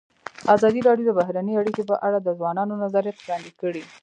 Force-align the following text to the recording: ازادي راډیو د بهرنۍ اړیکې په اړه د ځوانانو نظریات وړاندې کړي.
ازادي 0.55 0.81
راډیو 0.87 1.07
د 1.07 1.11
بهرنۍ 1.19 1.53
اړیکې 1.57 1.83
په 1.89 1.95
اړه 2.07 2.17
د 2.21 2.29
ځوانانو 2.39 2.79
نظریات 2.83 3.17
وړاندې 3.21 3.51
کړي. 3.61 3.83